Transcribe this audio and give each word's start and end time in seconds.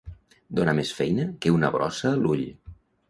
Donar 0.59 0.73
més 0.79 0.93
feina 1.01 1.27
que 1.45 1.53
una 1.59 1.71
brossa 1.77 2.11
a 2.13 2.17
l'ull. 2.23 2.43